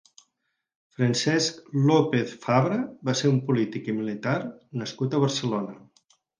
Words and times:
Francesc 0.95 1.59
López 1.91 2.33
Fabra 2.47 2.81
va 3.11 3.17
ser 3.21 3.33
un 3.35 3.39
polític 3.53 3.93
i 3.95 3.97
militar 4.01 4.37
nascut 4.85 5.15
a 5.21 5.25
Barcelona. 5.29 5.81